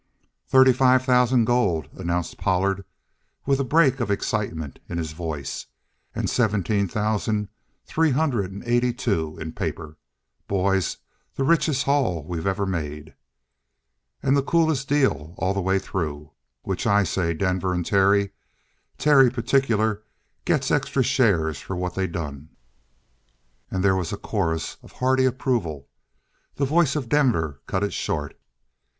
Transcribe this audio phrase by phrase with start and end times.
[0.47, 2.85] "Thirty five thousand gold," announced Pollard,
[3.45, 5.67] with a break of excitement in his voice,
[6.15, 7.49] "and seventeen thousand
[7.85, 9.97] three hundred and eighty two in paper.
[10.47, 10.97] Boys,
[11.35, 13.13] the richest haul we ever made!
[14.23, 16.31] And the coolest deal all the way through.
[16.63, 18.31] Which I say, Denver and Terry
[18.97, 20.01] Terry particular
[20.45, 22.49] gets extra shares for what they done!"
[23.69, 25.89] And there was a chorus of hearty approval.
[26.55, 28.35] The voice of Denver cut it short.